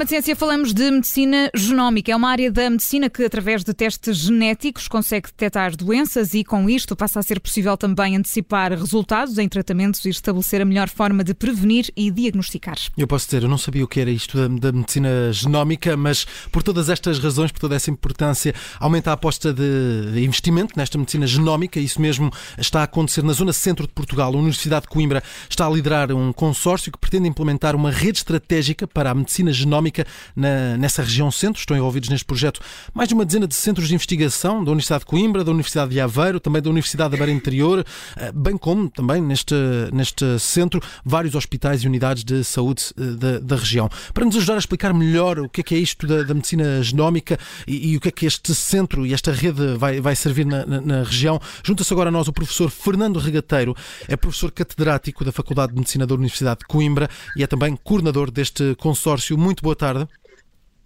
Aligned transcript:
programa 0.00 0.04
de 0.04 0.10
ciência 0.10 0.36
falamos 0.36 0.72
de 0.72 0.90
medicina 0.90 1.50
genómica. 1.54 2.10
É 2.10 2.16
uma 2.16 2.30
área 2.30 2.50
da 2.50 2.70
medicina 2.70 3.10
que, 3.10 3.22
através 3.22 3.62
de 3.62 3.74
testes 3.74 4.16
genéticos, 4.16 4.88
consegue 4.88 5.28
detectar 5.28 5.76
doenças 5.76 6.32
e, 6.32 6.42
com 6.42 6.70
isto, 6.70 6.96
passa 6.96 7.20
a 7.20 7.22
ser 7.22 7.38
possível 7.38 7.76
também 7.76 8.16
antecipar 8.16 8.72
resultados 8.72 9.36
em 9.36 9.48
tratamentos 9.48 10.04
e 10.04 10.08
estabelecer 10.08 10.62
a 10.62 10.64
melhor 10.64 10.88
forma 10.88 11.22
de 11.22 11.34
prevenir 11.34 11.90
e 11.94 12.10
diagnosticar. 12.10 12.76
Eu 12.96 13.06
posso 13.06 13.26
dizer, 13.26 13.42
eu 13.42 13.48
não 13.48 13.58
sabia 13.58 13.84
o 13.84 13.88
que 13.88 14.00
era 14.00 14.10
isto 14.10 14.38
da, 14.38 14.48
da 14.48 14.72
medicina 14.72 15.32
genómica, 15.32 15.96
mas 15.96 16.26
por 16.50 16.62
todas 16.62 16.88
estas 16.88 17.18
razões, 17.18 17.52
por 17.52 17.60
toda 17.60 17.76
essa 17.76 17.90
importância, 17.90 18.54
aumenta 18.78 19.10
a 19.10 19.14
aposta 19.14 19.52
de, 19.52 20.12
de 20.12 20.24
investimento 20.24 20.78
nesta 20.78 20.96
medicina 20.96 21.26
genómica. 21.26 21.78
Isso 21.78 22.00
mesmo 22.00 22.30
está 22.56 22.80
a 22.80 22.84
acontecer 22.84 23.22
na 23.22 23.34
zona 23.34 23.52
centro 23.52 23.86
de 23.86 23.92
Portugal. 23.92 24.32
A 24.32 24.38
Universidade 24.38 24.82
de 24.82 24.88
Coimbra 24.88 25.22
está 25.48 25.66
a 25.66 25.70
liderar 25.70 26.10
um 26.12 26.32
consórcio 26.32 26.90
que 26.90 26.98
pretende 26.98 27.28
implementar 27.28 27.76
uma 27.76 27.90
rede 27.90 28.18
estratégica 28.18 28.86
para 28.86 29.10
a 29.10 29.14
medicina 29.14 29.52
genómica 29.52 29.89
na, 30.34 30.76
nessa 30.76 31.02
região 31.02 31.30
centro. 31.30 31.60
Estão 31.60 31.76
envolvidos 31.76 32.08
neste 32.08 32.24
projeto 32.24 32.60
mais 32.94 33.08
de 33.08 33.14
uma 33.14 33.24
dezena 33.24 33.46
de 33.46 33.54
centros 33.54 33.88
de 33.88 33.94
investigação 33.94 34.62
da 34.64 34.70
Universidade 34.70 35.00
de 35.00 35.06
Coimbra, 35.06 35.44
da 35.44 35.50
Universidade 35.50 35.90
de 35.90 36.00
Aveiro, 36.00 36.40
também 36.40 36.62
da 36.62 36.70
Universidade 36.70 37.10
da 37.10 37.16
Beira 37.16 37.32
Interior, 37.32 37.84
eh, 38.16 38.32
bem 38.32 38.56
como 38.56 38.88
também 38.88 39.20
neste, 39.20 39.54
neste 39.92 40.38
centro 40.38 40.80
vários 41.04 41.34
hospitais 41.34 41.82
e 41.82 41.86
unidades 41.86 42.24
de 42.24 42.44
saúde 42.44 42.84
eh, 42.98 43.02
da, 43.16 43.38
da 43.38 43.56
região. 43.56 43.88
Para 44.12 44.24
nos 44.24 44.36
ajudar 44.36 44.54
a 44.54 44.58
explicar 44.58 44.92
melhor 44.94 45.38
o 45.38 45.48
que 45.48 45.60
é, 45.60 45.64
que 45.64 45.74
é 45.74 45.78
isto 45.78 46.06
da, 46.06 46.22
da 46.22 46.34
medicina 46.34 46.82
genómica 46.82 47.38
e, 47.66 47.92
e, 47.92 47.96
o 47.96 48.00
que 48.00 48.08
é 48.08 48.10
que 48.10 48.26
este 48.26 48.54
centro 48.54 49.06
e 49.06 49.14
esta 49.14 49.32
rede 49.32 49.76
vai, 49.76 50.00
vai 50.00 50.14
servir 50.14 50.46
na, 50.46 50.64
na, 50.66 50.80
na 50.80 51.02
região, 51.02 51.40
junta-se 51.64 51.92
agora 51.92 52.08
a 52.08 52.12
nós 52.12 52.28
o 52.28 52.32
professor 52.32 52.70
Fernando 52.70 53.18
Regateiro, 53.18 53.74
é 54.08 54.16
professor 54.16 54.50
catedrático 54.50 55.24
da 55.24 55.32
Faculdade 55.32 55.72
de 55.72 55.78
Medicina 55.78 56.06
da 56.06 56.14
Universidade 56.14 56.60
de 56.60 56.66
Coimbra 56.66 57.08
e 57.36 57.42
é 57.42 57.46
também 57.46 57.76
coordenador 57.76 58.30
deste 58.30 58.74
consórcio. 58.76 59.36
Muito 59.36 59.62
boa 59.62 59.74
tarde. 59.80 60.06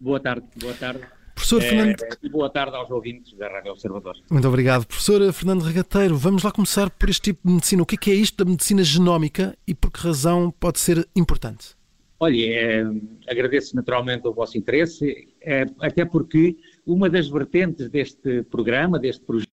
Boa 0.00 0.20
tarde, 0.20 0.47
boa 0.56 0.75
tarde. 0.75 1.00
Professor 1.34 1.62
é, 1.62 1.69
Fernando... 1.69 1.97
E 2.23 2.28
boa 2.28 2.48
tarde 2.48 2.77
aos 2.77 2.91
ouvintes 2.91 3.37
da 3.37 3.48
Rádio 3.48 3.73
Observador. 3.73 4.17
Muito 4.31 4.47
obrigado. 4.47 4.87
Professor 4.87 5.33
Fernando 5.33 5.62
Regateiro, 5.62 6.17
vamos 6.17 6.45
lá 6.45 6.53
começar 6.53 6.89
por 6.91 7.11
este 7.11 7.22
tipo 7.22 7.41
de 7.47 7.55
medicina. 7.55 7.83
O 7.83 7.87
que 7.87 7.97
é, 7.97 7.98
que 7.98 8.11
é 8.12 8.15
isto 8.15 8.45
da 8.45 8.48
medicina 8.48 8.84
genómica 8.84 9.56
e 9.67 9.75
por 9.75 9.91
que 9.91 10.00
razão 10.00 10.50
pode 10.53 10.78
ser 10.78 11.06
importante? 11.17 11.75
Olha, 12.20 12.37
é, 12.37 12.84
agradeço 13.28 13.75
naturalmente 13.75 14.27
o 14.28 14.33
vosso 14.33 14.56
interesse, 14.56 15.28
é, 15.42 15.67
até 15.81 16.05
porque 16.05 16.56
uma 16.87 17.11
das 17.11 17.28
vertentes 17.28 17.91
deste 17.91 18.45
programa, 18.45 18.98
deste 18.98 19.25
projeto, 19.25 19.44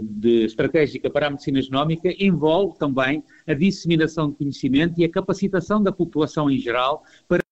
de 0.00 0.44
estratégica 0.44 1.10
para 1.10 1.26
a 1.26 1.30
medicina 1.30 1.60
genómica 1.60 2.14
envolve 2.18 2.78
também 2.78 3.22
a 3.46 3.54
disseminação 3.54 4.30
de 4.30 4.36
conhecimento 4.36 5.00
e 5.00 5.04
a 5.04 5.10
capacitação 5.10 5.82
da 5.82 5.92
população 5.92 6.50
em 6.50 6.58
geral 6.58 7.02
para 7.28 7.42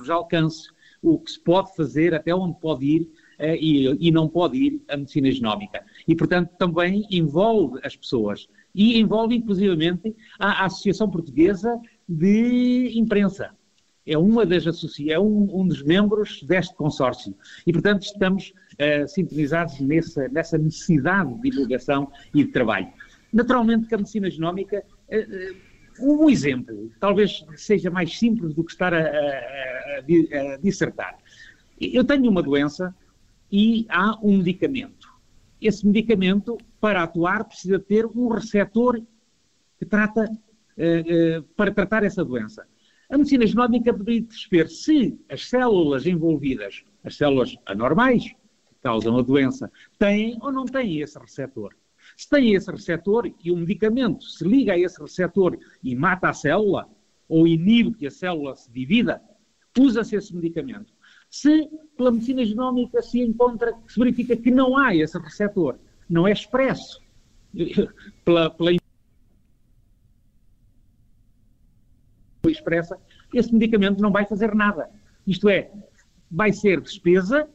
os 0.00 0.10
alcances, 0.10 0.68
o 1.02 1.18
que 1.18 1.32
se 1.32 1.40
pode 1.40 1.74
fazer, 1.74 2.14
até 2.14 2.34
onde 2.34 2.58
pode 2.60 2.84
ir 2.84 3.02
uh, 3.38 3.54
e, 3.58 4.08
e, 4.08 4.10
não 4.10 4.28
pode 4.28 4.56
ir 4.56 4.82
a 4.88 4.96
medicina 4.96 5.30
genómica. 5.30 5.84
E, 6.06 6.14
portanto, 6.14 6.50
também 6.58 7.06
envolve 7.10 7.80
as 7.82 7.96
pessoas 7.96 8.48
e 8.74 8.98
envolve, 8.98 9.34
inclusivamente, 9.34 10.14
a, 10.38 10.64
Associação 10.64 11.10
Portuguesa 11.10 11.80
de 12.08 12.92
Imprensa. 12.94 13.50
É 14.06 14.18
uma 14.18 14.44
das 14.44 14.64
é 15.08 15.18
um, 15.18 15.60
um 15.60 15.66
dos 15.66 15.82
membros 15.82 16.42
deste 16.42 16.74
consórcio. 16.74 17.34
E, 17.66 17.72
portanto, 17.72 18.02
estamos 18.02 18.52
uh, 18.74 19.08
sintonizados 19.08 19.80
nessa, 19.80 20.28
nessa 20.28 20.58
necessidade 20.58 21.34
de 21.34 21.50
divulgação 21.50 22.10
e 22.34 22.44
de 22.44 22.50
trabalho. 22.50 22.88
Naturalmente 23.32 23.86
que 23.86 23.94
a 23.94 23.98
medicina 23.98 24.30
genómica, 24.30 24.84
uh, 25.08 25.74
um 26.00 26.28
exemplo, 26.28 26.90
talvez 27.00 27.44
seja 27.56 27.90
mais 27.90 28.18
simples 28.18 28.54
do 28.54 28.64
que 28.64 28.72
estar 28.72 28.92
a, 28.92 28.98
a, 28.98 29.02
a, 29.02 30.54
a 30.54 30.56
dissertar. 30.58 31.16
Eu 31.80 32.04
tenho 32.04 32.30
uma 32.30 32.42
doença 32.42 32.94
e 33.50 33.86
há 33.88 34.18
um 34.22 34.38
medicamento. 34.38 35.08
Esse 35.60 35.86
medicamento, 35.86 36.58
para 36.80 37.02
atuar, 37.02 37.44
precisa 37.44 37.78
ter 37.78 38.04
um 38.06 38.28
receptor 38.28 39.00
que 39.78 39.86
trata, 39.86 40.24
uh, 40.24 41.38
uh, 41.38 41.42
para 41.56 41.72
tratar 41.72 42.04
essa 42.04 42.24
doença. 42.24 42.66
A 43.08 43.16
medicina 43.16 43.46
genómica 43.46 43.92
poderia 43.92 44.24
perceber 44.24 44.68
se 44.68 45.18
as 45.28 45.48
células 45.48 46.06
envolvidas, 46.06 46.82
as 47.04 47.16
células 47.16 47.56
anormais, 47.66 48.34
causam 48.84 49.18
a 49.18 49.22
doença, 49.22 49.72
têm 49.98 50.36
ou 50.42 50.52
não 50.52 50.66
têm 50.66 51.00
esse 51.00 51.18
receptor. 51.18 51.74
Se 52.14 52.28
têm 52.28 52.54
esse 52.54 52.70
receptor 52.70 53.32
e 53.42 53.50
o 53.50 53.56
medicamento 53.56 54.22
se 54.24 54.46
liga 54.46 54.74
a 54.74 54.78
esse 54.78 55.00
receptor 55.00 55.58
e 55.82 55.96
mata 55.96 56.28
a 56.28 56.34
célula, 56.34 56.86
ou 57.26 57.48
inibe 57.48 57.94
que 57.94 58.06
a 58.06 58.10
célula 58.10 58.54
se 58.54 58.70
divida, 58.70 59.22
usa-se 59.78 60.14
esse 60.14 60.36
medicamento. 60.36 60.92
Se 61.30 61.66
pela 61.96 62.12
medicina 62.12 62.44
genómica 62.44 63.00
se 63.00 63.20
encontra, 63.20 63.74
se 63.88 63.98
verifica 63.98 64.36
que 64.36 64.50
não 64.50 64.76
há 64.76 64.94
esse 64.94 65.18
receptor, 65.18 65.78
não 66.08 66.28
é 66.28 66.32
expresso 66.32 67.02
pela, 68.22 68.50
pela 68.50 68.70
expressa, 72.44 72.98
esse 73.32 73.50
medicamento 73.50 74.02
não 74.02 74.12
vai 74.12 74.26
fazer 74.26 74.54
nada. 74.54 74.90
Isto 75.26 75.48
é, 75.48 75.72
vai 76.30 76.52
ser 76.52 76.82
despesa, 76.82 77.48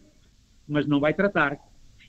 mas 0.69 0.85
não 0.85 1.00
vai 1.00 1.13
tratar. 1.13 1.59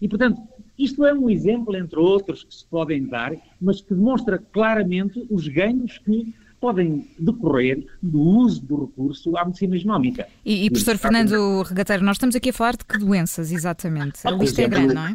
E, 0.00 0.08
portanto, 0.08 0.40
isto 0.78 1.04
é 1.04 1.12
um 1.12 1.28
exemplo, 1.28 1.76
entre 1.76 1.98
outros, 1.98 2.44
que 2.44 2.54
se 2.54 2.64
podem 2.64 3.06
dar, 3.06 3.32
mas 3.60 3.80
que 3.80 3.94
demonstra 3.94 4.38
claramente 4.38 5.26
os 5.30 5.46
ganhos 5.48 5.98
que 5.98 6.34
podem 6.60 7.08
decorrer 7.18 7.86
do 8.02 8.20
uso 8.20 8.64
do 8.64 8.84
recurso 8.84 9.36
à 9.36 9.44
medicina 9.44 9.76
genómica. 9.78 10.28
E, 10.44 10.66
e 10.66 10.70
professor 10.70 10.98
Fernando 10.98 11.62
Regateiro, 11.62 12.04
nós 12.04 12.16
estamos 12.16 12.36
aqui 12.36 12.50
a 12.50 12.52
falar 12.52 12.76
de 12.76 12.84
que 12.84 12.98
doenças, 12.98 13.50
exatamente? 13.50 14.20
A 14.24 14.30
lista 14.30 14.62
é 14.62 14.68
grande, 14.68 14.94
não 14.94 15.06
é? 15.06 15.14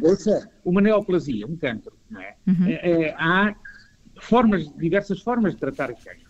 Uma 0.64 0.80
neoplasia, 0.80 1.46
um 1.46 1.56
cancro, 1.56 1.96
não 2.10 2.20
é? 2.20 2.34
Uhum. 2.46 2.66
é, 2.66 2.90
é 2.90 3.14
há 3.16 3.54
formas, 4.20 4.68
diversas 4.76 5.20
formas 5.20 5.54
de 5.54 5.60
tratar 5.60 5.88
cancro. 5.94 6.26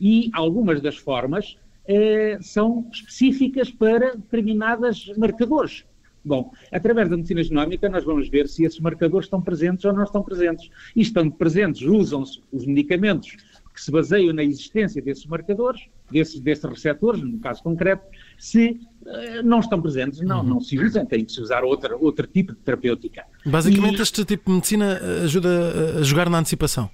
E 0.00 0.28
algumas 0.32 0.80
das 0.80 0.96
formas 0.96 1.56
é, 1.86 2.38
são 2.40 2.88
específicas 2.92 3.70
para 3.70 4.16
determinados 4.16 5.12
marcadores. 5.16 5.84
Bom, 6.28 6.52
através 6.70 7.08
da 7.08 7.16
medicina 7.16 7.42
genómica 7.42 7.88
nós 7.88 8.04
vamos 8.04 8.28
ver 8.28 8.46
se 8.48 8.62
esses 8.62 8.78
marcadores 8.80 9.24
estão 9.24 9.40
presentes 9.40 9.82
ou 9.86 9.94
não 9.94 10.04
estão 10.04 10.22
presentes. 10.22 10.68
E 10.94 11.00
estando 11.00 11.32
presentes, 11.32 11.80
usam-se 11.80 12.42
os 12.52 12.66
medicamentos 12.66 13.34
que 13.72 13.82
se 13.82 13.90
baseiam 13.90 14.34
na 14.34 14.44
existência 14.44 15.00
desses 15.00 15.24
marcadores, 15.24 15.80
desses, 16.10 16.38
desses 16.38 16.64
receptores, 16.64 17.22
no 17.22 17.38
caso 17.38 17.62
concreto, 17.62 18.02
se 18.36 18.78
uh, 19.06 19.42
não 19.42 19.60
estão 19.60 19.80
presentes, 19.80 20.20
não, 20.20 20.40
uhum. 20.40 20.46
não 20.46 20.60
se 20.60 20.78
usam, 20.78 21.06
tem 21.06 21.24
que 21.24 21.32
se 21.32 21.40
usar 21.40 21.64
outra, 21.64 21.96
outro 21.96 22.26
tipo 22.26 22.52
de 22.52 22.58
terapêutica. 22.58 23.24
Basicamente, 23.46 23.98
e, 23.98 24.02
este 24.02 24.22
tipo 24.24 24.50
de 24.50 24.56
medicina 24.56 25.00
ajuda 25.24 26.00
a 26.00 26.02
jogar 26.02 26.28
na 26.28 26.40
antecipação? 26.40 26.90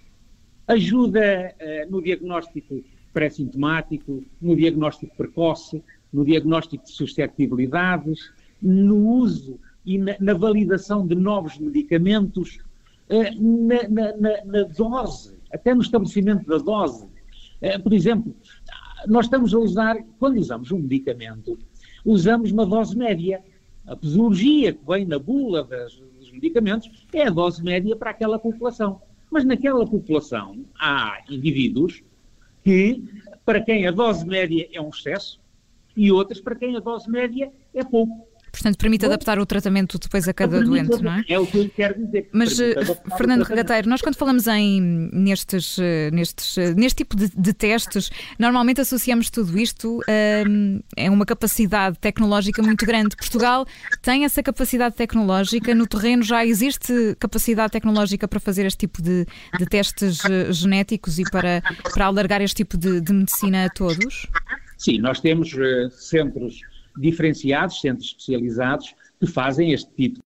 Ajuda 0.68 1.54
uh, 1.60 1.90
no 1.90 2.00
diagnóstico 2.00 2.84
pré-sintomático, 3.12 4.22
no 4.40 4.54
diagnóstico 4.54 5.16
precoce, 5.16 5.82
no 6.12 6.24
diagnóstico 6.24 6.84
de 6.84 6.92
suscetibilidades, 6.92 8.30
no 8.64 9.08
uso 9.08 9.60
e 9.84 9.98
na, 9.98 10.16
na 10.18 10.34
validação 10.34 11.06
de 11.06 11.14
novos 11.14 11.58
medicamentos, 11.58 12.58
uh, 13.10 13.66
na, 13.66 14.16
na, 14.16 14.44
na 14.44 14.62
dose 14.64 15.34
até 15.54 15.72
no 15.72 15.82
estabelecimento 15.82 16.46
da 16.46 16.58
dose. 16.58 17.06
Eh, 17.62 17.78
por 17.78 17.92
exemplo, 17.92 18.34
nós 19.06 19.26
estamos 19.26 19.54
a 19.54 19.58
usar, 19.58 19.96
quando 20.18 20.38
usamos 20.38 20.72
um 20.72 20.78
medicamento, 20.78 21.56
usamos 22.04 22.50
uma 22.50 22.66
dose 22.66 22.96
média. 22.96 23.40
A 23.86 23.94
posologia 23.94 24.72
que 24.72 24.84
vem 24.86 25.04
na 25.06 25.18
bula 25.18 25.62
das, 25.62 25.94
dos 26.18 26.32
medicamentos 26.32 26.90
é 27.12 27.28
a 27.28 27.30
dose 27.30 27.62
média 27.62 27.94
para 27.94 28.10
aquela 28.10 28.38
população. 28.38 29.00
Mas 29.30 29.44
naquela 29.44 29.86
população 29.86 30.64
há 30.78 31.22
indivíduos 31.30 32.02
que, 32.64 33.04
para 33.44 33.60
quem 33.60 33.86
a 33.86 33.90
dose 33.90 34.26
média 34.26 34.68
é 34.72 34.80
um 34.80 34.88
excesso, 34.88 35.40
e 35.96 36.10
outros 36.10 36.40
para 36.40 36.56
quem 36.56 36.76
a 36.76 36.80
dose 36.80 37.08
média 37.08 37.52
é 37.72 37.84
pouco. 37.84 38.26
Portanto, 38.54 38.78
permite 38.78 39.04
adaptar 39.04 39.36
o 39.40 39.44
tratamento 39.44 39.98
depois 39.98 40.28
a 40.28 40.32
cada 40.32 40.60
doente, 40.60 41.02
não 41.02 41.12
é? 41.12 41.24
É 41.28 41.38
o 41.40 41.44
que 41.44 41.58
eu 41.58 41.68
quero 41.68 42.06
dizer. 42.06 42.28
Mas, 42.32 42.60
eh, 42.60 42.72
Fernando 43.16 43.42
Regateiro, 43.42 43.88
nós 43.88 44.00
quando 44.00 44.14
falamos 44.14 44.46
em, 44.46 44.80
nestes, 45.12 45.76
eh, 45.80 46.08
nestes, 46.12 46.56
eh, 46.56 46.72
neste 46.72 46.98
tipo 46.98 47.16
de, 47.16 47.28
de 47.36 47.52
testes, 47.52 48.10
normalmente 48.38 48.80
associamos 48.80 49.28
tudo 49.28 49.58
isto 49.58 50.00
a, 50.06 51.04
a 51.04 51.10
uma 51.10 51.26
capacidade 51.26 51.98
tecnológica 51.98 52.62
muito 52.62 52.86
grande. 52.86 53.16
Portugal 53.16 53.66
tem 54.00 54.24
essa 54.24 54.40
capacidade 54.40 54.94
tecnológica, 54.94 55.74
no 55.74 55.88
terreno 55.88 56.22
já 56.22 56.46
existe 56.46 57.16
capacidade 57.18 57.72
tecnológica 57.72 58.28
para 58.28 58.38
fazer 58.38 58.66
este 58.66 58.78
tipo 58.78 59.02
de, 59.02 59.26
de 59.58 59.66
testes 59.66 60.18
genéticos 60.50 61.18
e 61.18 61.24
para, 61.24 61.60
para 61.92 62.06
alargar 62.06 62.40
este 62.40 62.58
tipo 62.58 62.78
de, 62.78 63.00
de 63.00 63.12
medicina 63.12 63.64
a 63.64 63.68
todos? 63.68 64.28
Sim, 64.78 64.98
nós 64.98 65.20
temos 65.20 65.52
uh, 65.54 65.90
centros 65.90 66.60
diferenciados, 66.96 67.80
centros 67.80 68.08
especializados, 68.08 68.94
que 69.18 69.26
fazem 69.26 69.72
este 69.72 69.90
tipo. 69.94 70.20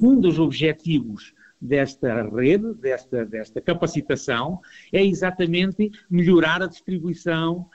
Um 0.00 0.20
dos 0.20 0.38
objetivos 0.38 1.34
desta 1.60 2.22
rede, 2.28 2.74
desta, 2.74 3.24
desta 3.24 3.60
capacitação, 3.60 4.60
é 4.92 5.04
exatamente 5.04 5.92
melhorar 6.10 6.62
a 6.62 6.66
distribuição 6.66 7.68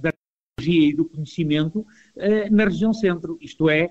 da 0.00 0.12
tecnologia 0.12 0.90
e 0.90 0.94
do 0.94 1.04
conhecimento 1.04 1.84
na 2.50 2.64
região 2.64 2.92
centro. 2.92 3.36
Isto 3.40 3.68
é, 3.68 3.90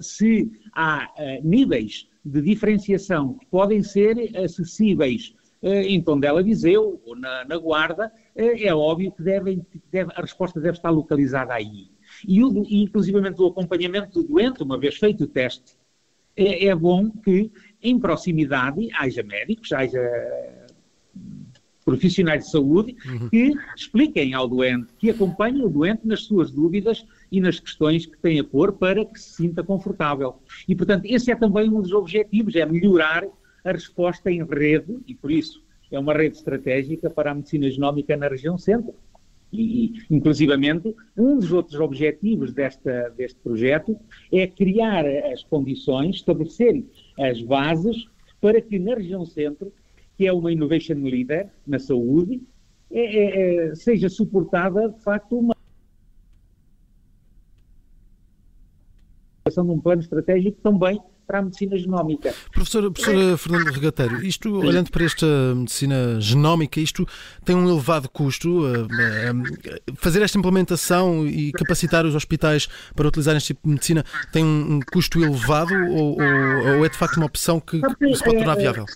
se 0.00 0.52
há 0.72 1.12
níveis 1.42 2.08
de 2.24 2.40
diferenciação 2.40 3.34
que 3.34 3.46
podem 3.46 3.82
ser 3.82 4.36
acessíveis 4.36 5.34
em 5.62 6.00
Tondela 6.00 6.42
Viseu 6.42 7.00
ou 7.04 7.16
na, 7.16 7.44
na 7.44 7.56
Guarda, 7.56 8.12
é 8.36 8.72
óbvio 8.72 9.12
que 9.12 9.22
devem, 9.22 9.66
deve, 9.90 10.12
a 10.14 10.20
resposta 10.20 10.60
deve 10.60 10.76
estar 10.76 10.90
localizada 10.90 11.54
aí. 11.54 11.90
E, 12.26 12.42
o, 12.42 12.64
e 12.68 12.82
inclusivamente 12.82 13.40
o 13.40 13.46
acompanhamento 13.46 14.22
do 14.22 14.28
doente, 14.28 14.62
uma 14.62 14.78
vez 14.78 14.96
feito 14.96 15.24
o 15.24 15.26
teste, 15.26 15.76
é, 16.36 16.66
é 16.66 16.74
bom 16.74 17.10
que 17.10 17.50
em 17.82 17.98
proximidade 17.98 18.88
haja 18.94 19.22
médicos, 19.22 19.72
haja 19.72 20.00
profissionais 21.84 22.44
de 22.44 22.50
saúde 22.50 22.96
uhum. 23.04 23.28
que 23.28 23.52
expliquem 23.76 24.34
ao 24.34 24.48
doente, 24.48 24.92
que 24.98 25.10
acompanhem 25.10 25.64
o 25.64 25.68
doente 25.68 26.06
nas 26.06 26.22
suas 26.22 26.50
dúvidas 26.50 27.04
e 27.30 27.40
nas 27.40 27.58
questões 27.58 28.06
que 28.06 28.16
tem 28.18 28.38
a 28.38 28.44
pôr 28.44 28.72
para 28.72 29.04
que 29.04 29.18
se 29.18 29.34
sinta 29.34 29.62
confortável. 29.62 30.36
E, 30.66 30.74
portanto, 30.74 31.04
esse 31.06 31.30
é 31.30 31.34
também 31.34 31.68
um 31.68 31.82
dos 31.82 31.92
objetivos, 31.92 32.54
é 32.54 32.64
melhorar 32.64 33.26
a 33.64 33.72
resposta 33.72 34.30
em 34.30 34.44
rede, 34.44 34.98
e 35.06 35.14
por 35.14 35.30
isso 35.30 35.62
é 35.90 35.98
uma 35.98 36.14
rede 36.14 36.36
estratégica 36.36 37.10
para 37.10 37.30
a 37.30 37.34
medicina 37.34 37.70
genómica 37.70 38.16
na 38.16 38.28
região 38.28 38.56
centro. 38.56 38.94
E, 39.52 39.92
inclusivamente, 40.10 40.94
um 41.16 41.38
dos 41.38 41.52
outros 41.52 41.78
objetivos 41.78 42.52
desta, 42.52 43.10
deste 43.10 43.38
projeto 43.40 43.98
é 44.32 44.46
criar 44.46 45.04
as 45.06 45.44
condições, 45.44 46.16
estabelecer 46.16 46.84
as 47.18 47.42
bases 47.42 48.08
para 48.40 48.60
que 48.60 48.78
na 48.78 48.94
região 48.94 49.26
centro, 49.26 49.72
que 50.16 50.26
é 50.26 50.32
uma 50.32 50.50
innovation 50.50 50.94
leader 50.94 51.50
na 51.66 51.78
saúde, 51.78 52.40
é, 52.90 53.00
é, 53.00 53.66
é 53.70 53.74
seja 53.74 54.08
suportada, 54.08 54.88
de 54.88 55.00
facto, 55.02 55.38
uma 55.38 55.54
de 59.50 59.60
um 59.60 59.80
plano 59.80 60.00
estratégico 60.00 60.58
também 60.62 60.98
para 61.26 61.38
a 61.38 61.42
medicina 61.42 61.76
genómica. 61.76 62.34
Professor, 62.52 62.90
professor 62.90 63.38
Fernando 63.38 63.68
Regateiro, 63.68 64.24
isto, 64.24 64.54
olhando 64.54 64.90
para 64.90 65.04
esta 65.04 65.26
medicina 65.54 66.20
genómica, 66.20 66.80
isto 66.80 67.06
tem 67.44 67.56
um 67.56 67.68
elevado 67.68 68.08
custo. 68.08 68.66
Eh, 68.66 69.30
eh, 69.64 69.92
fazer 69.94 70.22
esta 70.22 70.38
implementação 70.38 71.26
e 71.26 71.52
capacitar 71.52 72.04
os 72.04 72.14
hospitais 72.14 72.68
para 72.94 73.08
utilizar 73.08 73.36
este 73.36 73.48
tipo 73.48 73.62
de 73.64 73.74
medicina 73.74 74.04
tem 74.32 74.44
um 74.44 74.80
custo 74.92 75.22
elevado 75.22 75.74
ou, 75.90 76.12
ou, 76.12 76.78
ou 76.78 76.84
é 76.84 76.88
de 76.88 76.96
facto 76.96 77.16
uma 77.16 77.26
opção 77.26 77.60
que, 77.60 77.80
que 77.80 78.14
se 78.14 78.24
pode 78.24 78.38
tornar 78.38 78.58
eh, 78.58 78.60
viável? 78.60 78.86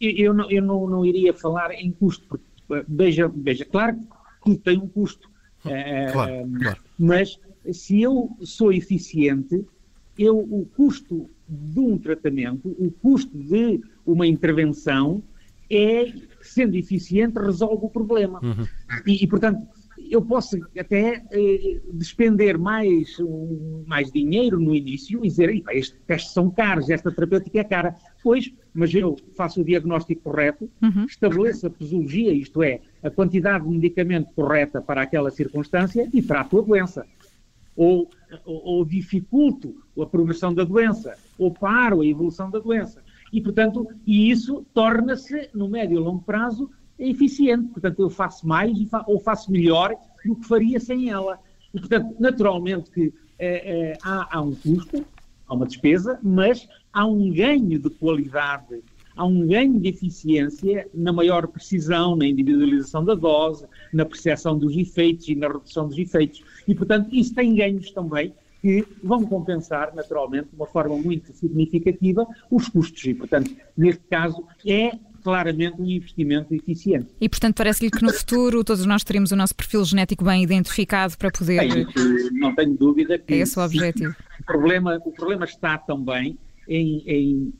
Eu, 0.00 0.34
não, 0.34 0.50
eu 0.50 0.62
não, 0.62 0.86
não 0.88 1.04
iria 1.04 1.32
falar 1.32 1.72
em 1.72 1.90
custo, 1.90 2.26
porque, 2.28 2.44
veja, 2.88 3.30
veja, 3.34 3.64
claro 3.64 3.96
que 4.44 4.56
tem 4.56 4.78
um 4.78 4.88
custo. 4.88 5.28
Claro, 5.62 6.48
claro. 6.62 6.78
Mas 6.98 7.38
se 7.72 8.00
eu 8.00 8.30
sou 8.42 8.72
eficiente, 8.72 9.64
eu, 10.18 10.38
o 10.38 10.66
custo 10.76 11.28
de 11.48 11.80
um 11.80 11.98
tratamento, 11.98 12.68
o 12.78 12.90
custo 12.90 13.36
de 13.36 13.80
uma 14.04 14.26
intervenção 14.26 15.22
é, 15.70 16.12
sendo 16.40 16.76
eficiente, 16.76 17.38
resolve 17.38 17.86
o 17.86 17.90
problema. 17.90 18.40
Uhum. 18.42 18.66
E, 19.06 19.24
e, 19.24 19.26
portanto, 19.26 19.66
eu 20.10 20.22
posso 20.22 20.56
até 20.78 21.22
eh, 21.30 21.80
despender 21.92 22.58
mais, 22.58 23.18
um, 23.18 23.84
mais 23.86 24.10
dinheiro 24.12 24.60
no 24.60 24.74
início 24.74 25.24
e 25.24 25.28
dizer, 25.28 25.62
estes 25.70 25.98
testes 26.06 26.32
são 26.32 26.50
caros, 26.50 26.90
esta 26.90 27.10
terapêutica 27.10 27.60
é 27.60 27.64
cara. 27.64 27.94
Pois, 28.22 28.52
mas 28.72 28.94
eu 28.94 29.16
faço 29.36 29.60
o 29.60 29.64
diagnóstico 29.64 30.22
correto, 30.22 30.70
uhum. 30.82 31.04
estabeleço 31.06 31.66
a 31.66 31.70
posologia, 31.70 32.32
isto 32.32 32.62
é, 32.62 32.80
a 33.02 33.10
quantidade 33.10 33.64
de 33.64 33.70
medicamento 33.70 34.32
correta 34.34 34.80
para 34.80 35.02
aquela 35.02 35.30
circunstância 35.30 36.08
e 36.12 36.22
trato 36.22 36.58
a 36.58 36.62
doença 36.62 37.06
ou, 37.76 38.08
ou, 38.44 38.64
ou 38.64 38.84
dificulto 38.84 39.74
a 40.00 40.06
progressão 40.06 40.52
da 40.52 40.64
doença, 40.64 41.16
ou 41.38 41.52
paro 41.52 42.00
a 42.00 42.06
evolução 42.06 42.50
da 42.50 42.58
doença. 42.58 43.02
E, 43.32 43.40
portanto, 43.40 43.86
e 44.06 44.30
isso 44.30 44.64
torna-se, 44.72 45.50
no 45.54 45.68
médio 45.68 45.96
e 45.96 46.00
longo 46.00 46.22
prazo, 46.22 46.70
eficiente. 46.98 47.68
Portanto, 47.68 48.00
eu 48.00 48.10
faço 48.10 48.46
mais 48.46 48.76
ou 49.06 49.20
faço 49.20 49.50
melhor 49.50 49.94
do 50.24 50.36
que 50.36 50.46
faria 50.46 50.80
sem 50.80 51.10
ela. 51.10 51.38
E, 51.72 51.78
portanto, 51.78 52.14
naturalmente 52.18 52.90
que 52.90 53.12
eh, 53.38 53.92
eh, 53.92 53.98
há, 54.02 54.38
há 54.38 54.40
um 54.40 54.54
custo, 54.54 55.04
há 55.46 55.54
uma 55.54 55.66
despesa, 55.66 56.18
mas 56.22 56.66
há 56.92 57.04
um 57.06 57.30
ganho 57.30 57.78
de 57.78 57.90
qualidade 57.90 58.82
há 59.16 59.24
um 59.24 59.46
ganho 59.46 59.80
de 59.80 59.88
eficiência 59.88 60.86
na 60.94 61.12
maior 61.12 61.46
precisão, 61.48 62.14
na 62.14 62.26
individualização 62.26 63.04
da 63.04 63.14
dose, 63.14 63.66
na 63.92 64.04
percepção 64.04 64.56
dos 64.58 64.76
efeitos 64.76 65.28
e 65.28 65.34
na 65.34 65.48
redução 65.48 65.88
dos 65.88 65.98
efeitos. 65.98 66.42
E, 66.68 66.74
portanto, 66.74 67.08
isso 67.12 67.34
tem 67.34 67.54
ganhos 67.54 67.90
também 67.90 68.32
que 68.60 68.84
vão 69.02 69.24
compensar, 69.24 69.94
naturalmente, 69.94 70.48
de 70.50 70.56
uma 70.56 70.66
forma 70.66 70.96
muito 70.96 71.32
significativa, 71.32 72.26
os 72.50 72.68
custos. 72.68 73.04
E, 73.04 73.14
portanto, 73.14 73.54
neste 73.76 74.02
caso, 74.08 74.44
é 74.66 74.92
claramente 75.22 75.80
um 75.80 75.86
investimento 75.86 76.54
eficiente. 76.54 77.08
E, 77.20 77.28
portanto, 77.28 77.56
parece-lhe 77.56 77.90
que 77.90 78.02
no 78.02 78.12
futuro 78.12 78.62
todos 78.62 78.86
nós 78.86 79.02
teremos 79.02 79.32
o 79.32 79.36
nosso 79.36 79.54
perfil 79.54 79.84
genético 79.84 80.24
bem 80.24 80.42
identificado 80.42 81.16
para 81.18 81.30
poder. 81.30 81.86
não 82.32 82.54
tenho 82.54 82.76
dúvida 82.76 83.18
que. 83.18 83.34
É 83.34 83.38
esse 83.38 83.58
o 83.58 83.62
objetivo. 83.62 84.14
O 84.40 84.44
problema, 84.44 85.00
o 85.04 85.10
problema 85.10 85.44
está 85.44 85.78
também 85.78 86.38
em, 86.68 87.02
em 87.06 87.52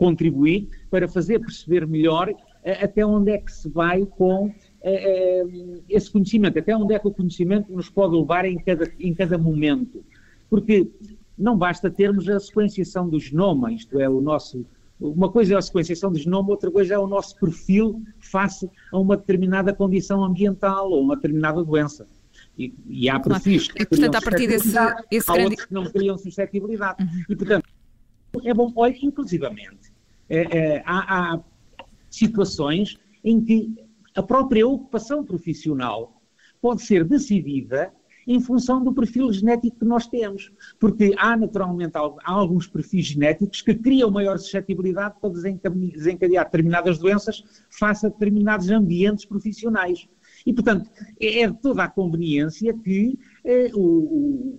contribuir 0.00 0.66
para 0.90 1.06
fazer 1.06 1.38
perceber 1.40 1.86
melhor 1.86 2.34
eh, 2.64 2.84
até 2.84 3.04
onde 3.04 3.32
é 3.32 3.38
que 3.38 3.52
se 3.52 3.68
vai 3.68 4.06
com 4.06 4.50
eh, 4.82 5.44
eh, 5.44 5.82
esse 5.90 6.10
conhecimento, 6.10 6.58
até 6.58 6.74
onde 6.74 6.94
é 6.94 6.98
que 6.98 7.06
o 7.06 7.10
conhecimento 7.10 7.70
nos 7.70 7.90
pode 7.90 8.16
levar 8.16 8.46
em 8.46 8.56
cada, 8.56 8.90
em 8.98 9.12
cada 9.12 9.36
momento. 9.36 10.02
Porque 10.48 10.90
não 11.36 11.54
basta 11.56 11.90
termos 11.90 12.26
a 12.30 12.40
sequenciação 12.40 13.10
do 13.10 13.20
genoma, 13.20 13.70
isto 13.70 14.00
é, 14.00 14.08
o 14.08 14.22
nosso. 14.22 14.64
Uma 14.98 15.30
coisa 15.30 15.54
é 15.54 15.56
a 15.58 15.62
sequenciação 15.62 16.10
do 16.10 16.18
genoma, 16.18 16.50
outra 16.50 16.70
coisa 16.70 16.94
é 16.94 16.98
o 16.98 17.06
nosso 17.06 17.38
perfil 17.38 18.02
face 18.18 18.70
a 18.90 18.98
uma 18.98 19.18
determinada 19.18 19.72
condição 19.74 20.24
ambiental 20.24 20.90
ou 20.90 21.02
uma 21.02 21.16
determinada 21.16 21.62
doença. 21.62 22.06
E, 22.58 22.74
e 22.86 23.08
há 23.08 23.20
perfis 23.20 23.68
claro. 23.68 23.76
que 23.76 23.82
e, 23.82 23.86
portanto, 23.86 24.14
a 24.16 24.22
partir 24.22 24.46
desse, 24.46 24.68
esse 25.10 25.30
há 25.30 25.34
grande... 25.34 25.50
outros 25.50 25.64
que 25.66 25.74
não 25.74 25.84
criam 25.84 26.16
suscetibilidade. 26.16 27.02
Uhum. 27.02 27.24
E, 27.28 27.36
portanto, 27.36 27.68
é 28.44 28.54
bom, 28.54 28.72
olha, 28.76 28.96
inclusivamente, 29.02 29.89
é, 30.30 30.58
é, 30.58 30.82
há, 30.86 31.34
há 31.34 31.40
situações 32.08 32.96
em 33.22 33.44
que 33.44 33.74
a 34.14 34.22
própria 34.22 34.66
ocupação 34.66 35.24
profissional 35.24 36.22
pode 36.60 36.82
ser 36.82 37.04
decidida 37.04 37.92
em 38.26 38.38
função 38.38 38.84
do 38.84 38.92
perfil 38.92 39.32
genético 39.32 39.78
que 39.80 39.84
nós 39.84 40.06
temos. 40.06 40.52
Porque 40.78 41.12
há, 41.16 41.36
naturalmente, 41.36 41.96
há 41.96 42.30
alguns 42.30 42.66
perfis 42.68 43.06
genéticos 43.06 43.60
que 43.60 43.74
criam 43.74 44.10
maior 44.10 44.38
suscetibilidade 44.38 45.16
para 45.20 45.30
desencadear 45.30 46.44
determinadas 46.44 46.98
doenças 46.98 47.42
face 47.70 48.06
a 48.06 48.08
determinados 48.08 48.70
ambientes 48.70 49.24
profissionais. 49.24 50.08
E, 50.46 50.52
portanto, 50.52 50.88
é 51.20 51.48
de 51.48 51.60
toda 51.60 51.82
a 51.82 51.88
conveniência 51.88 52.72
que 52.72 53.18
eh, 53.44 53.70
o, 53.74 54.58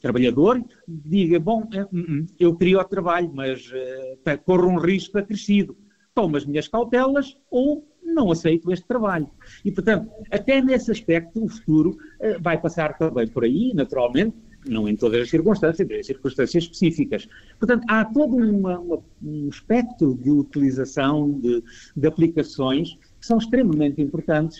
trabalhador 0.00 0.62
diga, 0.86 1.38
bom, 1.38 1.68
eh, 1.72 1.86
hum, 1.92 2.04
hum, 2.08 2.26
eu 2.38 2.54
queria 2.56 2.80
o 2.80 2.84
trabalho, 2.84 3.30
mas 3.32 3.66
uh, 3.70 4.38
corro 4.44 4.68
um 4.68 4.78
risco 4.78 5.18
acrescido. 5.18 5.76
Tomo 6.14 6.36
as 6.36 6.46
minhas 6.46 6.68
cautelas 6.68 7.36
ou 7.50 7.86
não 8.02 8.30
aceito 8.30 8.72
este 8.72 8.86
trabalho. 8.86 9.28
E, 9.64 9.70
portanto, 9.70 10.10
até 10.30 10.62
nesse 10.62 10.90
aspecto, 10.90 11.44
o 11.44 11.48
futuro 11.48 11.90
uh, 11.90 12.40
vai 12.40 12.60
passar 12.60 12.96
também 12.96 13.26
por 13.26 13.44
aí, 13.44 13.72
naturalmente, 13.74 14.34
não 14.68 14.88
em 14.88 14.96
todas 14.96 15.22
as 15.22 15.30
circunstâncias, 15.30 15.88
em 15.90 16.02
circunstâncias 16.02 16.64
específicas. 16.64 17.28
Portanto, 17.58 17.84
há 17.88 18.04
todo 18.04 18.36
uma, 18.36 18.78
uma, 18.78 19.02
um 19.22 19.48
espectro 19.48 20.14
de 20.14 20.30
utilização 20.30 21.32
de, 21.40 21.62
de 21.96 22.06
aplicações 22.06 22.94
que 23.20 23.26
são 23.26 23.38
extremamente 23.38 24.00
importantes 24.02 24.58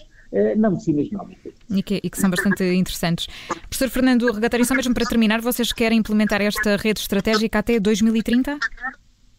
na 0.57 0.71
medicina 0.71 1.03
genómica. 1.03 1.51
E 1.71 1.83
que, 1.83 2.01
e 2.03 2.11
que, 2.11 2.19
são 2.19 2.29
bastante 2.29 2.65
interessantes. 2.65 3.27
Professor 3.69 3.89
Fernando 3.89 4.33
Regatário, 4.33 4.65
só 4.65 4.75
mesmo 4.75 4.93
para 4.93 5.07
terminar, 5.07 5.41
vocês 5.41 5.73
querem 5.73 5.99
implementar 5.99 6.41
esta 6.43 6.77
rede 6.77 7.01
estratégica 7.01 7.59
até 7.59 7.79
2030? 7.79 8.59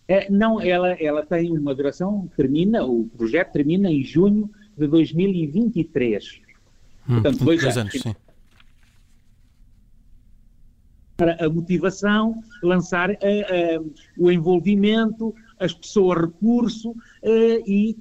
É, 0.08 0.29
não, 0.29 0.62
ela, 0.62 0.94
ela 0.94 1.25
tem 1.25 1.51
uma 1.51 1.75
duração, 1.75 2.29
termina, 2.36 2.86
o 2.86 3.10
projeto 3.17 3.51
termina 3.51 3.91
em 3.91 4.03
junho 4.03 4.50
de 4.77 4.88
2023. 4.88 6.41
Hum, 7.10 7.13
Portanto, 7.15 7.44
dois 7.44 7.63
anos. 7.63 7.77
anos 7.77 7.94
sim. 7.94 8.15
Para 11.17 11.36
a 11.44 11.50
motivação, 11.50 12.41
lançar 12.63 13.10
uh, 13.10 13.13
uh, 13.13 13.94
o 14.17 14.32
envolvimento, 14.32 15.34
as 15.60 15.74
pessoas 15.74 16.22
recurso 16.22 16.91
uh, 16.91 17.63
e 17.65 17.98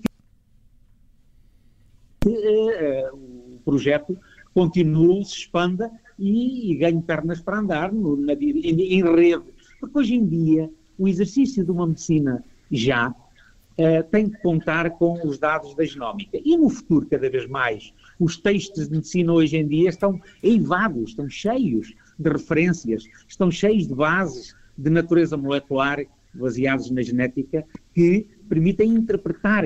uh, 2.31 3.17
o 3.17 3.61
projeto 3.65 4.19
continue, 4.55 5.25
se 5.25 5.39
expanda 5.39 5.91
e, 6.19 6.73
e 6.73 6.77
ganhe 6.77 7.03
pernas 7.03 7.41
para 7.41 7.59
andar 7.59 7.93
no, 7.93 8.17
na, 8.17 8.33
em, 8.33 8.99
em 8.99 9.03
rede. 9.03 9.45
Porque 9.81 9.99
hoje 9.99 10.15
em 10.15 10.27
dia 10.27 10.71
o 10.99 11.07
exercício 11.07 11.65
de 11.65 11.71
uma 11.71 11.87
medicina 11.87 12.43
já 12.71 13.11
uh, 13.11 14.11
tem 14.11 14.31
que 14.31 14.39
contar 14.39 14.91
com 14.91 15.21
os 15.27 15.39
dados 15.39 15.75
da 15.75 15.85
genómica. 15.85 16.39
E 16.43 16.57
no 16.57 16.71
futuro, 16.71 17.07
cada 17.07 17.29
vez 17.29 17.47
mais, 17.47 17.93
os 18.19 18.37
textos 18.37 18.89
de 18.89 18.95
medicina 18.95 19.33
hoje 19.33 19.57
em 19.57 19.67
dia 19.67 19.91
estão 19.91 20.21
eivados, 20.43 21.11
estão 21.11 21.29
cheios 21.29 21.95
de 22.19 22.31
referências, 22.31 23.05
estão 23.29 23.51
cheios 23.51 23.87
de 23.87 23.95
bases 23.95 24.55
de 24.77 24.91
natureza 24.91 25.37
molecular 25.37 26.05
baseados 26.35 26.91
na 26.91 27.03
genética 27.03 27.65
que 27.95 28.27
permitem 28.49 28.91
interpretar 28.91 29.65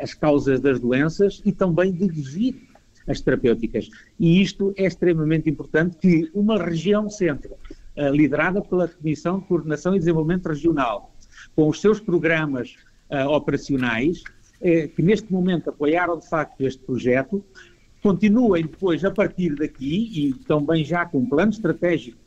as 0.00 0.14
causas 0.14 0.60
das 0.60 0.78
doenças 0.78 1.42
e 1.44 1.52
também 1.52 1.92
dirigir 1.92 2.54
as 3.06 3.20
terapêuticas. 3.20 3.88
E 4.18 4.40
isto 4.40 4.72
é 4.76 4.86
extremamente 4.86 5.48
importante 5.48 5.96
que 5.96 6.30
uma 6.34 6.62
região 6.62 7.08
centro, 7.10 7.54
uh, 7.96 8.08
liderada 8.10 8.62
pela 8.62 8.88
Comissão 8.88 9.40
de 9.40 9.46
Coordenação 9.46 9.94
e 9.94 9.98
Desenvolvimento 9.98 10.48
Regional, 10.48 11.14
com 11.54 11.68
os 11.68 11.80
seus 11.80 12.00
programas 12.00 12.76
operacionais, 13.28 14.24
que 14.96 15.02
neste 15.02 15.30
momento 15.30 15.68
apoiaram 15.68 16.18
de 16.18 16.28
facto 16.28 16.60
este 16.62 16.82
projeto, 16.82 17.44
continuem 18.02 18.62
depois 18.62 19.04
a 19.04 19.10
partir 19.10 19.54
daqui 19.54 20.10
e 20.28 20.34
também 20.46 20.84
já 20.84 21.04
com 21.06 21.18
um 21.18 21.28
plano 21.28 21.52
estratégico 21.52 22.18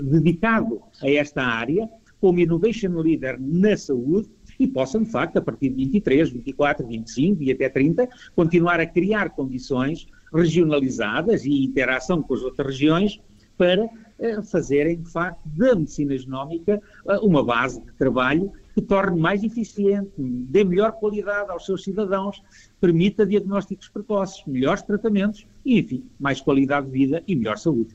dedicado 0.00 0.80
a 1.02 1.10
esta 1.10 1.42
área, 1.42 1.88
como 2.20 2.38
Innovation 2.38 3.00
Leader 3.00 3.36
na 3.40 3.76
saúde 3.76 4.28
e 4.62 4.68
possam, 4.68 5.02
de 5.02 5.10
facto, 5.10 5.36
a 5.38 5.42
partir 5.42 5.70
de 5.70 5.76
23, 5.76 6.30
24, 6.30 6.86
25 6.86 7.42
e 7.42 7.52
até 7.52 7.68
30, 7.68 8.08
continuar 8.34 8.80
a 8.80 8.86
criar 8.86 9.30
condições 9.30 10.06
regionalizadas 10.32 11.44
e 11.44 11.64
interação 11.64 12.22
com 12.22 12.34
as 12.34 12.42
outras 12.42 12.68
regiões 12.68 13.20
para 13.58 13.88
eh, 14.18 14.40
fazerem, 14.42 15.00
de 15.00 15.10
facto, 15.10 15.40
da 15.44 15.74
medicina 15.74 16.16
genómica 16.16 16.80
eh, 17.06 17.18
uma 17.18 17.44
base 17.44 17.80
de 17.80 17.92
trabalho 17.92 18.50
que 18.74 18.80
torne 18.80 19.20
mais 19.20 19.44
eficiente, 19.44 20.10
dê 20.16 20.64
melhor 20.64 20.92
qualidade 20.92 21.50
aos 21.50 21.66
seus 21.66 21.84
cidadãos, 21.84 22.42
permita 22.80 23.26
diagnósticos 23.26 23.88
precoces, 23.88 24.42
melhores 24.46 24.82
tratamentos 24.82 25.46
e, 25.64 25.78
enfim, 25.78 26.04
mais 26.18 26.40
qualidade 26.40 26.86
de 26.86 26.92
vida 26.92 27.22
e 27.26 27.36
melhor 27.36 27.58
saúde. 27.58 27.94